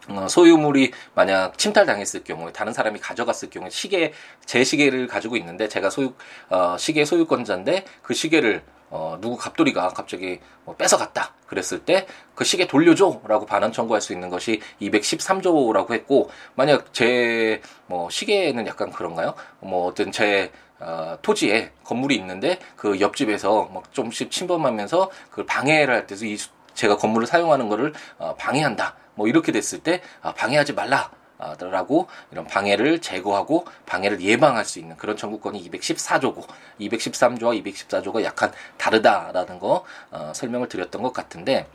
어, 0.10 0.28
소유물이 0.30 0.92
만약 1.14 1.58
침탈당했을 1.58 2.24
경우에 2.24 2.54
다른 2.54 2.72
사람이 2.72 3.00
가져갔을 3.00 3.50
경우에 3.50 3.70
시계 3.70 4.14
제 4.46 4.64
시계를 4.64 5.08
가지고 5.08 5.36
있는데 5.36 5.68
제가 5.68 5.90
소유 5.90 6.14
어, 6.50 6.78
시계 6.78 7.04
소유권자인데 7.04 7.84
그 8.02 8.14
시계를 8.14 8.64
어, 8.90 9.18
누구 9.22 9.38
갑돌이가 9.38 9.90
갑자기 9.90 10.40
뭐 10.66 10.76
뺏어갔다. 10.76 11.34
그랬을 11.48 11.80
때 11.80 12.06
그 12.36 12.44
시계 12.44 12.68
돌려줘라고 12.68 13.46
반환 13.48 13.72
청구할 13.72 14.00
수 14.02 14.14
있는 14.14 14.30
것이 14.30 14.62
213조라고 14.82 15.92
했고 15.94 16.30
만약 16.56 16.94
제 16.94 17.62
뭐 17.88 18.10
시계는 18.10 18.68
약간 18.68 18.92
그런가요? 18.92 19.34
뭐 19.60 19.88
어떤 19.88 20.12
제 20.12 20.52
어, 20.80 21.18
토지에 21.22 21.72
건물이 21.84 22.16
있는데 22.18 22.60
그 22.76 23.00
옆집에서 23.00 23.70
막 23.74 23.92
좀씩 23.94 24.30
침범하면서 24.30 25.10
그 25.32 25.46
방해를 25.46 25.94
할 25.94 26.06
때서 26.06 26.26
이 26.26 26.38
제가 26.74 26.98
건물을 26.98 27.26
사용하는 27.28 27.70
거를 27.70 27.94
어, 28.20 28.36
방해한다. 28.36 28.96
뭐 29.16 29.28
이렇게 29.28 29.52
됐을 29.52 29.80
때 29.80 30.02
아, 30.22 30.34
방해하지 30.34 30.74
말라. 30.74 31.10
라고 31.38 32.08
이런 32.32 32.46
방해를 32.46 33.00
제거하고 33.00 33.66
방해를 33.86 34.22
예방할 34.22 34.66
수 34.66 34.80
있는 34.80 34.98
그런 34.98 35.16
청구권이 35.16 35.70
214조고 35.70 36.48
213조와 36.80 37.64
214조가 37.64 38.24
약간 38.24 38.52
다르다라는 38.78 39.60
거 39.60 39.84
어, 40.12 40.32
설명을 40.34 40.68
드렸던 40.68 41.04
것 41.04 41.14
같은데 41.14 41.68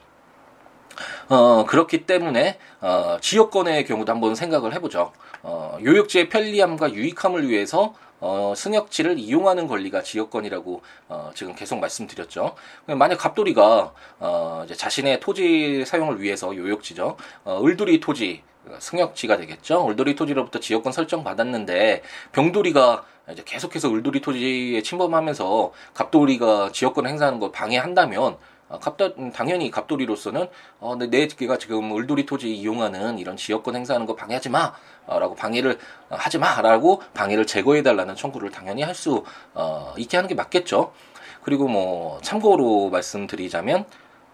어, 1.29 1.65
그렇기 1.67 2.07
때문에 2.07 2.59
어, 2.81 3.19
지역권의 3.21 3.87
경우도 3.87 4.13
한번 4.13 4.35
생각을 4.35 4.75
해보죠. 4.75 5.13
어, 5.43 5.79
요역지의 5.83 6.29
편리함과 6.29 6.93
유익함을 6.93 7.49
위해서 7.49 7.95
어, 8.21 8.55
승역지를 8.57 9.19
이용하는 9.19 9.67
권리가 9.67 10.03
지역권이라고 10.03 10.83
어, 11.09 11.31
지금 11.35 11.57
계속 11.57 11.81
말씀드렸죠. 11.81 12.55
만약 12.87 13.17
갑돌이가 13.17 13.93
어, 14.21 14.63
이제 14.65 14.75
자신의 14.77 15.19
토지 15.19 15.85
사용을 15.85 16.21
위해서 16.21 16.55
요역지죠. 16.55 17.17
어, 17.45 17.63
을두리 17.65 17.99
토지 17.99 18.45
승역지가 18.79 19.37
되겠죠. 19.39 19.89
을돌이 19.89 20.15
토지로부터 20.15 20.61
지역권 20.61 20.93
설정 20.93 21.25
받았는데 21.25 22.03
병돌이가 22.33 23.05
이제 23.31 23.43
계속해서 23.45 23.93
을돌이 23.93 24.21
토지에 24.21 24.83
침범하면서 24.83 25.73
갑돌이가 25.95 26.71
지역권 26.73 27.07
행사하는 27.07 27.39
걸 27.41 27.53
방해한다면 27.53 28.37
어, 28.69 28.79
갑다, 28.79 29.11
음, 29.19 29.31
당연히 29.33 29.71
갑돌이로서는 29.71 30.49
어, 30.81 30.97
내 30.97 31.27
개가 31.27 31.59
지금 31.59 31.95
을돌이 31.95 32.25
토지 32.25 32.55
이용하는 32.57 33.19
이런 33.19 33.37
지역권 33.37 33.77
행사하는 33.77 34.07
거 34.07 34.15
방해하지 34.17 34.49
마. 34.49 34.73
어, 35.07 35.19
라고 35.19 35.35
방해를 35.35 35.79
어, 36.09 36.17
하지 36.17 36.39
마. 36.39 36.61
라고 36.63 37.03
방해를 37.13 37.47
제거해 37.47 37.83
달라는 37.83 38.17
청구를 38.17 38.51
당연히 38.51 38.83
할 38.83 38.95
수 38.95 39.25
어, 39.55 39.93
있게 39.99 40.17
하는 40.17 40.29
게 40.29 40.35
맞겠죠. 40.35 40.93
그리고 41.43 41.69
뭐 41.69 42.19
참고로 42.23 42.89
말씀드리자면 42.91 43.85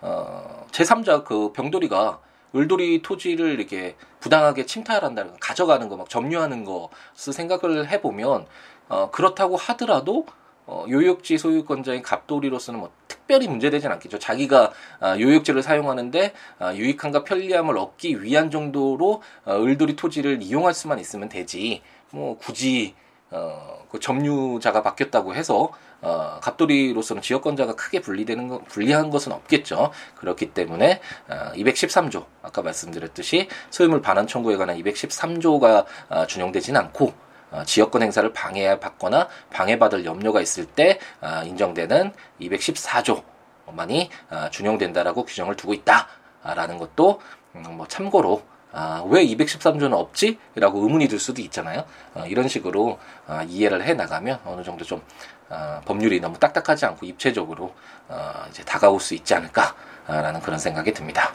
어, 0.02 0.66
제3자 0.70 1.24
그 1.24 1.52
병돌이가 1.52 2.20
을돌이 2.54 3.02
토지를 3.02 3.58
이렇게 3.58 3.96
부당하게 4.20 4.66
침탈한다는 4.66 5.32
거, 5.32 5.36
가져가는 5.40 5.88
거, 5.88 5.96
막 5.96 6.08
점유하는 6.08 6.64
것을 6.64 7.32
생각을 7.32 7.88
해보면 7.88 8.46
어, 8.88 9.10
그렇다고 9.10 9.56
하더라도 9.56 10.26
어, 10.66 10.84
요역지 10.88 11.38
소유권자인 11.38 12.02
갑돌이로서는 12.02 12.80
뭐 12.80 12.90
특별히 13.06 13.48
문제되진 13.48 13.90
않겠죠. 13.90 14.18
자기가 14.18 14.72
아, 15.00 15.18
요역지를 15.18 15.62
사용하는데 15.62 16.34
아, 16.58 16.74
유익함과 16.74 17.24
편리함을 17.24 17.78
얻기 17.78 18.22
위한 18.22 18.50
정도로 18.50 19.22
어, 19.46 19.62
을돌이 19.62 19.96
토지를 19.96 20.42
이용할 20.42 20.74
수만 20.74 20.98
있으면 20.98 21.30
되지. 21.30 21.82
뭐 22.10 22.36
굳이 22.36 22.94
어, 23.30 23.84
그 23.90 24.00
점유자가 24.00 24.82
바뀌었다고 24.82 25.34
해서 25.34 25.70
어, 26.00 26.38
갑돌이로서는 26.40 27.22
지역권자가 27.22 27.74
크게 27.74 28.00
분리되는 28.00 28.48
거, 28.48 28.62
분리한 28.68 29.10
것은 29.10 29.32
없겠죠. 29.32 29.90
그렇기 30.16 30.52
때문에 30.52 31.00
어, 31.28 31.52
213조 31.54 32.24
아까 32.42 32.62
말씀드렸듯이 32.62 33.48
소유물 33.70 34.00
반환 34.00 34.26
청구에 34.26 34.56
관한 34.56 34.76
213조가 34.76 35.84
어, 36.08 36.26
준용되진 36.26 36.76
않고 36.76 37.12
어, 37.50 37.64
지역권 37.64 38.02
행사를 38.02 38.30
방해받거나 38.32 39.28
방해받을 39.50 40.04
염려가 40.04 40.40
있을 40.40 40.66
때 40.66 40.98
어, 41.20 41.42
인정되는 41.44 42.12
214조만이 42.40 44.08
어, 44.30 44.50
준용된다라고 44.50 45.24
규정을 45.24 45.56
두고 45.56 45.74
있다라는 45.74 46.78
것도 46.78 47.20
음, 47.56 47.64
뭐 47.76 47.88
참고로 47.88 48.42
아, 48.80 49.02
왜 49.08 49.26
213조는 49.26 49.92
없지? 49.92 50.38
라고 50.54 50.84
의문이 50.84 51.08
들 51.08 51.18
수도 51.18 51.42
있잖아요. 51.42 51.84
어, 52.14 52.24
이런 52.28 52.46
식으로 52.46 53.00
어, 53.26 53.40
이해를 53.48 53.82
해 53.82 53.94
나가면 53.94 54.38
어느 54.44 54.62
정도 54.62 54.84
좀 54.84 55.02
어, 55.48 55.80
법률이 55.84 56.20
너무 56.20 56.38
딱딱하지 56.38 56.86
않고 56.86 57.04
입체적으로 57.04 57.74
어, 58.06 58.44
이제 58.48 58.62
다가올 58.62 59.00
수 59.00 59.14
있지 59.14 59.34
않을까라는 59.34 60.40
그런 60.42 60.60
생각이 60.60 60.92
듭니다. 60.92 61.34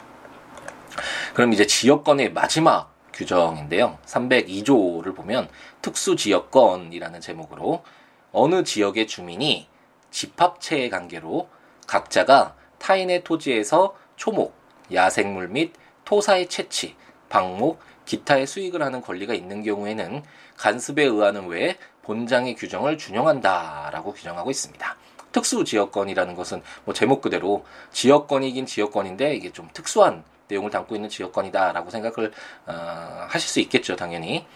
그럼 1.34 1.52
이제 1.52 1.66
지역권의 1.66 2.32
마지막 2.32 2.94
규정인데요. 3.12 3.98
302조를 4.06 5.14
보면 5.14 5.50
특수지역권이라는 5.82 7.20
제목으로 7.20 7.84
어느 8.32 8.64
지역의 8.64 9.06
주민이 9.06 9.68
집합체의 10.10 10.88
관계로 10.88 11.50
각자가 11.86 12.54
타인의 12.78 13.22
토지에서 13.22 13.94
초목, 14.16 14.54
야생물 14.90 15.48
및 15.48 15.74
토사의 16.06 16.48
채취, 16.48 16.96
방목, 17.28 17.80
기타의 18.04 18.46
수익을 18.46 18.82
하는 18.82 19.00
권리가 19.00 19.34
있는 19.34 19.62
경우에는 19.62 20.22
간습에 20.56 21.04
의하는 21.04 21.46
외에 21.48 21.76
본장의 22.02 22.54
규정을 22.54 22.98
준용한다라고 22.98 24.12
규정하고 24.12 24.50
있습니다. 24.50 24.96
특수 25.32 25.64
지역권이라는 25.64 26.34
것은 26.36 26.62
뭐 26.84 26.94
제목 26.94 27.20
그대로 27.20 27.64
지역권이긴 27.90 28.66
지역권인데 28.66 29.34
이게 29.34 29.50
좀 29.50 29.68
특수한 29.72 30.22
내용을 30.48 30.70
담고 30.70 30.94
있는 30.94 31.08
지역권이다라고 31.08 31.90
생각을 31.90 32.32
어, 32.66 33.26
하실 33.28 33.48
수 33.48 33.60
있겠죠, 33.60 33.96
당연히. 33.96 34.46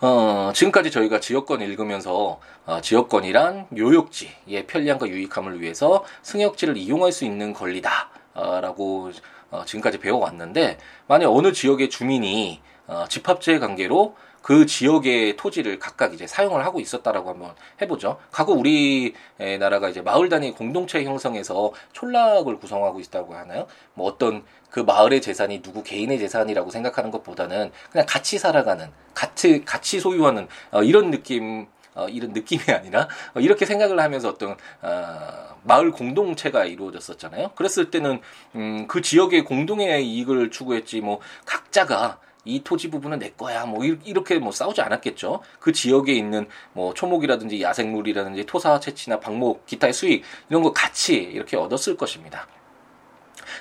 어, 0.00 0.50
지금까지 0.54 0.90
저희가 0.90 1.20
지역권 1.20 1.62
읽으면서 1.62 2.40
어, 2.66 2.80
지역권이란 2.80 3.68
묘역지의 3.70 4.66
편리함과 4.66 5.08
유익함을 5.08 5.60
위해서 5.60 6.04
승역지를 6.22 6.76
이용할 6.76 7.12
수 7.12 7.24
있는 7.24 7.52
권리다 7.52 8.10
라고 8.34 9.12
어, 9.54 9.64
지금까지 9.64 9.98
배워왔는데 9.98 10.78
만약 11.06 11.30
어느 11.30 11.52
지역의 11.52 11.88
주민이 11.88 12.60
어, 12.88 13.04
집합제 13.08 13.60
관계로 13.60 14.16
그 14.42 14.66
지역의 14.66 15.36
토지를 15.36 15.78
각각 15.78 16.12
이제 16.12 16.26
사용을 16.26 16.66
하고 16.66 16.78
있었다라고 16.78 17.30
한번 17.30 17.54
해보죠. 17.80 18.18
과거 18.30 18.52
우리 18.52 19.14
나라가 19.58 19.88
이제 19.88 20.02
마을 20.02 20.28
단위 20.28 20.52
공동체 20.52 21.02
형성에서 21.02 21.72
촌락을 21.92 22.58
구성하고 22.58 23.00
있다고 23.00 23.34
하나요? 23.34 23.66
뭐 23.94 24.06
어떤 24.06 24.44
그 24.68 24.80
마을의 24.80 25.22
재산이 25.22 25.62
누구 25.62 25.82
개인의 25.82 26.18
재산이라고 26.18 26.70
생각하는 26.70 27.10
것보다는 27.10 27.72
그냥 27.90 28.06
같이 28.06 28.38
살아가는, 28.38 28.90
같이 29.14 29.64
같이 29.64 29.98
소유하는 29.98 30.46
어, 30.72 30.82
이런 30.82 31.10
느낌 31.10 31.66
어, 31.94 32.08
이런 32.08 32.32
느낌이 32.32 32.62
아니라 32.68 33.08
어, 33.34 33.40
이렇게 33.40 33.66
생각을 33.66 33.98
하면서 34.00 34.28
어떤 34.28 34.56
어, 34.82 35.56
마을 35.62 35.90
공동체가 35.90 36.64
이루어졌었잖아요. 36.64 37.52
그랬을 37.54 37.90
때는 37.90 38.20
음, 38.54 38.86
그 38.86 39.00
지역의 39.00 39.44
공동의 39.44 40.06
이익을 40.06 40.50
추구했지 40.50 41.00
뭐 41.00 41.20
각자가 41.46 42.18
이 42.44 42.62
토지 42.62 42.90
부분은 42.90 43.18
내 43.18 43.30
거야. 43.30 43.64
뭐 43.64 43.84
이렇게 43.84 44.38
뭐 44.38 44.52
싸우지 44.52 44.80
않았겠죠. 44.82 45.40
그 45.58 45.72
지역에 45.72 46.12
있는 46.12 46.46
뭐 46.72 46.92
초목이라든지 46.94 47.62
야생물이라든지 47.62 48.44
토사 48.44 48.78
채취나 48.80 49.18
방목, 49.20 49.66
기타의 49.66 49.92
수익 49.92 50.22
이런 50.50 50.62
거 50.62 50.72
같이 50.72 51.14
이렇게 51.14 51.56
얻었을 51.56 51.96
것입니다. 51.96 52.46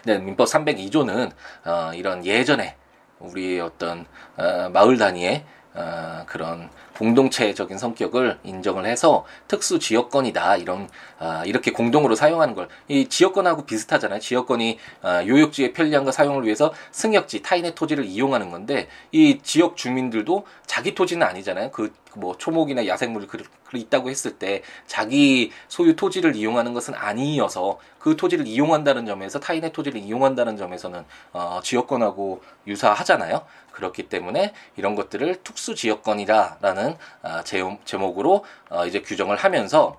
네, 0.06 0.18
민법 0.18 0.48
302조는 0.48 1.32
어, 1.66 1.92
이런 1.94 2.26
예전에 2.26 2.76
우리의 3.20 3.62
어떤 3.62 4.06
어, 4.36 4.70
마을 4.70 4.98
단위의 4.98 5.46
어, 5.76 6.24
그런 6.28 6.70
공동체적인 6.98 7.78
성격을 7.78 8.40
인정을 8.44 8.86
해서 8.86 9.26
특수 9.48 9.80
지역권이다 9.80 10.58
이런 10.58 10.90
아, 11.20 11.44
이렇게 11.46 11.72
공동으로 11.72 12.16
사용하는 12.16 12.56
걸 12.56 12.68
이 12.88 13.08
지역권하고 13.08 13.66
비슷하잖아요. 13.66 14.20
지역권이 14.20 14.78
아, 15.02 15.26
요역지의 15.26 15.74
편리함과 15.74 16.12
사용을 16.12 16.44
위해서 16.46 16.74
승역지 16.92 17.42
타인의 17.42 17.76
토지를 17.76 18.06
이용하는 18.06 18.52
건데 18.52 18.88
이 19.12 19.40
지역 19.42 19.78
주민들도 19.78 20.46
자기 20.66 20.94
토지는 20.96 21.26
아니잖아요. 21.26 21.72
그 21.72 21.94
뭐 22.16 22.38
초목이나 22.38 22.86
야생물이 22.88 23.28
그, 23.28 23.44
그 23.64 23.78
있다고 23.78 24.10
했을 24.10 24.38
때 24.38 24.62
자기 24.86 25.52
소유 25.68 25.96
토지를 25.96 26.36
이용하는 26.36 26.74
것은 26.74 26.94
아니어서 26.94 27.80
그 28.00 28.16
토지를 28.16 28.48
이용한다는 28.48 29.06
점에서 29.06 29.40
타인의 29.40 29.72
토지를 29.74 30.02
이용한다는 30.02 30.58
점에서는 30.58 31.06
어, 31.34 31.60
지역권하고 31.64 32.42
유사하잖아요. 32.68 33.46
그렇기 33.72 34.04
때문에 34.04 34.54
이런 34.78 34.96
것들을 34.96 35.42
특수 35.44 35.74
지역권이다라는 35.74 36.83
어, 37.22 37.42
제목으로 37.86 38.46
어, 38.70 38.86
이제 38.86 39.02
규정을 39.02 39.38
하면서 39.38 39.98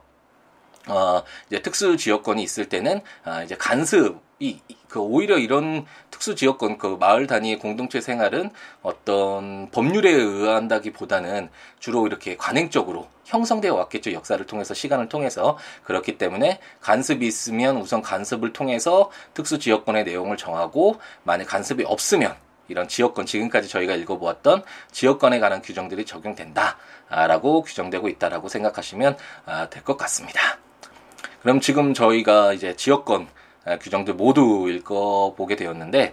어, 0.87 1.23
이제 1.47 1.62
특수 1.62 1.97
지역권이 1.97 2.42
있을 2.42 2.68
때는 2.68 3.01
어, 3.25 3.42
이제 3.42 3.57
간습이 3.57 4.18
이, 4.40 4.61
그 4.88 5.01
오히려 5.01 5.38
이런 5.38 5.87
특수 6.11 6.35
지역권 6.35 6.79
그 6.79 6.97
마을 7.01 7.27
단위의 7.27 7.59
공동체 7.59 8.01
생활은 8.01 8.51
어떤 8.83 9.70
법률에 9.70 10.11
의한다기보다는 10.11 11.51
주로 11.79 12.07
이렇게 12.07 12.37
관행적으로 12.37 13.09
형성되어 13.25 13.75
왔겠죠. 13.75 14.12
역사를 14.12 14.44
통해서 14.47 14.75
시간을 14.75 15.09
통해서 15.09 15.57
그렇기 15.85 16.18
때문에 16.18 16.61
간섭이 16.81 17.27
있으면 17.27 17.79
우선 17.79 18.03
간섭을 18.03 18.53
통해서 18.53 19.11
특수 19.33 19.59
지역권의 19.59 20.05
내용을 20.05 20.37
정하고 20.37 21.01
만약 21.23 21.47
간섭이 21.47 21.85
없으면 21.85 22.37
이런 22.68 22.88
지역권 22.88 23.27
지금까지 23.27 23.68
저희가 23.68 23.94
읽어보았던 23.94 24.62
지역권에 24.92 25.38
관한 25.38 25.62
규정들이 25.62 26.05
적용된다라고 26.05 27.62
규정되고 27.62 28.09
있다라고 28.09 28.48
생각하시면 28.48 29.16
아, 29.46 29.68
될것 29.68 29.96
같습니다. 29.98 30.59
그럼 31.42 31.61
지금 31.61 31.92
저희가 31.92 32.55
이제 32.55 32.74
지역권 32.74 33.29
규정들 33.81 34.14
모두 34.14 34.68
읽어보게 34.68 35.57
되었는데 35.57 36.12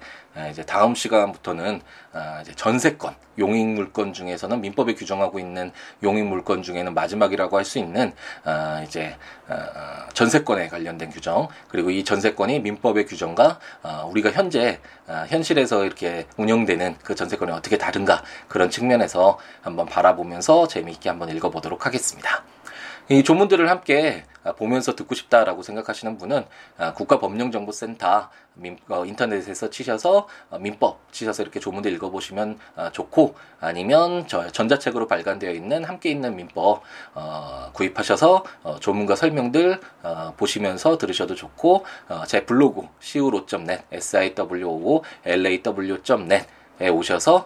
이제 0.49 0.63
다음 0.63 0.95
시간부터는 0.95 1.81
아, 2.13 2.39
이제 2.41 2.53
전세권, 2.55 3.15
용익물권 3.37 4.13
중에서는 4.13 4.61
민법에 4.61 4.93
규정하고 4.93 5.39
있는 5.39 5.71
용익물권 6.03 6.63
중에는 6.63 6.93
마지막이라고 6.93 7.57
할 7.57 7.65
수 7.65 7.79
있는 7.79 8.13
아, 8.43 8.81
이제 8.85 9.15
아, 9.47 10.07
전세권에 10.13 10.69
관련된 10.69 11.09
규정 11.09 11.47
그리고 11.67 11.89
이 11.89 12.03
전세권이 12.03 12.61
민법의 12.61 13.05
규정과 13.05 13.59
우리가 14.09 14.31
현재 14.31 14.79
현실에서 15.27 15.85
이렇게 15.85 16.25
운영되는 16.37 16.97
그 17.03 17.15
전세권이 17.15 17.51
어떻게 17.51 17.77
다른가 17.77 18.23
그런 18.47 18.69
측면에서 18.69 19.37
한번 19.61 19.85
바라보면서 19.85 20.67
재미있게 20.67 21.09
한번 21.09 21.29
읽어보도록 21.29 21.85
하겠습니다. 21.85 22.43
이 23.11 23.23
조문들을 23.23 23.69
함께 23.69 24.23
보면서 24.57 24.95
듣고 24.95 25.15
싶다라고 25.15 25.63
생각하시는 25.63 26.17
분은 26.17 26.45
국가법령정보센터 26.95 28.29
어, 28.87 29.05
인터넷에서 29.05 29.69
치셔서 29.69 30.29
어, 30.49 30.59
민법 30.59 31.11
치셔서 31.11 31.43
이렇게 31.43 31.59
조문들 31.59 31.91
읽어보시면 31.91 32.57
어, 32.77 32.89
좋고 32.93 33.35
아니면 33.59 34.27
저 34.27 34.49
전자책으로 34.49 35.07
발간되어 35.07 35.51
있는 35.51 35.83
함께 35.83 36.09
있는 36.09 36.37
민법 36.37 36.83
구입하셔서 37.73 38.45
조문과 38.79 39.17
설명들 39.17 39.81
보시면서 40.37 40.97
들으셔도 40.97 41.35
좋고 41.35 41.85
제 42.27 42.45
블로그 42.45 42.87
siwo.net 43.01 43.83
siwo 43.91 45.03
law.net 45.25 46.45
에 46.79 46.89
오셔서 46.89 47.45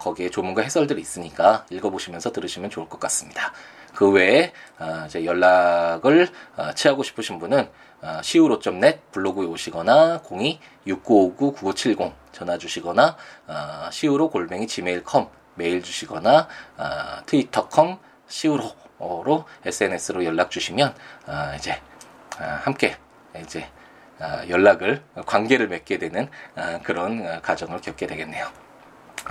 거기에 0.00 0.30
조문과 0.30 0.62
해설들이 0.62 1.00
있으니까 1.00 1.66
읽어보시면서 1.70 2.32
들으시면 2.32 2.70
좋을 2.70 2.88
것 2.88 2.98
같습니다. 2.98 3.52
그 4.02 4.10
외에 4.10 4.52
어, 4.80 5.04
이제 5.06 5.24
연락을 5.24 6.26
어, 6.56 6.72
취하고 6.74 7.04
싶으신 7.04 7.38
분은 7.38 7.70
어, 8.00 8.18
siwo.net 8.18 8.98
블로그에 9.12 9.46
오시거나 9.46 10.22
02-6959-9570 10.84 12.12
전화 12.32 12.58
주시거나 12.58 13.16
siwo 13.92 14.28
골뱅이 14.28 14.66
gmail.com 14.66 15.28
메일 15.54 15.84
주시거나 15.84 16.48
트위터컴 17.26 18.00
siwo로 18.28 19.44
SNS로 19.64 20.24
연락 20.24 20.50
주시면 20.50 20.96
이제 21.56 21.80
함께 22.64 22.96
이제 23.40 23.68
연락을 24.48 25.04
관계를 25.26 25.68
맺게 25.68 25.98
되는 25.98 26.28
그런 26.82 27.40
과정을 27.42 27.80
겪게 27.82 28.08
되겠네요. 28.08 28.61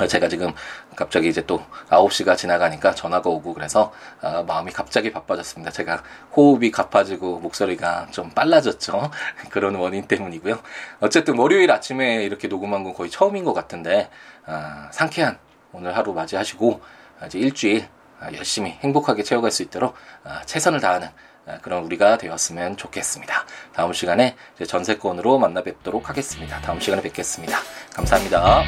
제가 0.08 0.30
지금 0.30 0.54
갑자기 0.96 1.28
이제 1.28 1.46
또 1.46 1.64
9시가 1.90 2.38
지나가니까 2.38 2.96
전화가 2.96 3.30
오고 3.30 3.54
그래서 3.54 3.92
아, 4.22 4.44
마음이 4.44 4.72
갑자기 4.72 5.12
바빠졌습니다. 5.12 5.72
제가 5.72 6.04
호흡이 6.36 6.72
가빠지고 6.72 7.40
목소리가 7.40 8.08
좀 8.12 8.30
빨라졌죠. 8.32 9.12
그런 9.50 9.76
원인 9.76 10.08
때문이고요. 10.08 10.60
어쨌든 11.00 11.38
월요일 11.38 11.72
아침에 11.72 12.24
이렇게 12.24 12.48
녹음한 12.48 12.84
건 12.84 12.94
거의 12.94 13.10
처음인 13.10 13.44
것 13.44 13.54
같은데 13.54 14.10
아, 14.46 14.90
상쾌한 14.92 15.38
오늘 15.74 15.96
하루 15.96 16.14
맞이하시고 16.14 16.82
이제 17.26 17.40
일주일 17.40 17.88
아, 18.20 18.32
열심히 18.34 18.72
행복하게 18.82 19.24
채워갈 19.24 19.52
수 19.52 19.64
있도록 19.64 19.96
아, 20.24 20.42
최선을 20.46 20.80
다하는 20.80 21.10
아, 21.48 21.58
그런 21.62 21.84
우리가 21.84 22.18
되었으면 22.18 22.78
좋겠습니다. 22.78 23.46
다음 23.74 23.94
시간에 23.94 24.36
전세권으로 24.66 25.40
만나 25.40 25.64
뵙도록 25.64 26.10
하겠습니다. 26.10 26.62
다음 26.62 26.80
시간에 26.80 27.02
뵙겠습니다. 27.02 27.58
감사합니다. 27.94 28.64